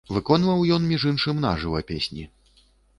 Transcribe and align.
Выконваў 0.13 0.63
ён, 0.79 0.89
між 0.93 1.07
іншым, 1.11 1.45
на 1.47 1.55
жыва 1.67 1.85
песні. 1.95 2.23